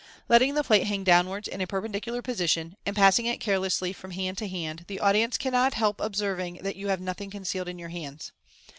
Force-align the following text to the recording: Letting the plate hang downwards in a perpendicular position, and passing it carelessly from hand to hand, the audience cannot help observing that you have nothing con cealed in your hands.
Letting 0.27 0.55
the 0.55 0.63
plate 0.63 0.87
hang 0.87 1.03
downwards 1.03 1.47
in 1.47 1.61
a 1.61 1.67
perpendicular 1.67 2.23
position, 2.23 2.75
and 2.87 2.95
passing 2.95 3.27
it 3.27 3.39
carelessly 3.39 3.93
from 3.93 4.09
hand 4.09 4.35
to 4.39 4.47
hand, 4.47 4.85
the 4.87 4.99
audience 4.99 5.37
cannot 5.37 5.75
help 5.75 6.01
observing 6.01 6.61
that 6.63 6.75
you 6.75 6.87
have 6.87 6.99
nothing 6.99 7.29
con 7.29 7.41
cealed 7.43 7.67
in 7.67 7.77
your 7.77 7.89
hands. 7.89 8.31